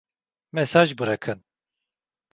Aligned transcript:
Mesaj 0.51 0.97
bırakın. 0.97 1.43